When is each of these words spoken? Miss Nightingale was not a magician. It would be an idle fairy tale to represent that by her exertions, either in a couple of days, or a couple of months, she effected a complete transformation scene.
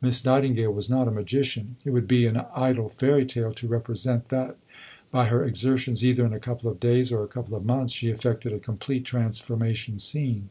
Miss 0.00 0.24
Nightingale 0.24 0.72
was 0.72 0.88
not 0.88 1.06
a 1.06 1.10
magician. 1.10 1.76
It 1.84 1.90
would 1.90 2.08
be 2.08 2.24
an 2.24 2.40
idle 2.54 2.88
fairy 2.88 3.26
tale 3.26 3.52
to 3.52 3.68
represent 3.68 4.30
that 4.30 4.56
by 5.10 5.26
her 5.26 5.44
exertions, 5.44 6.02
either 6.02 6.24
in 6.24 6.32
a 6.32 6.40
couple 6.40 6.70
of 6.70 6.80
days, 6.80 7.12
or 7.12 7.22
a 7.22 7.28
couple 7.28 7.54
of 7.54 7.66
months, 7.66 7.92
she 7.92 8.08
effected 8.08 8.54
a 8.54 8.58
complete 8.58 9.04
transformation 9.04 9.98
scene. 9.98 10.48